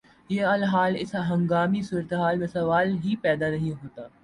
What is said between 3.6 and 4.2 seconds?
ہوتا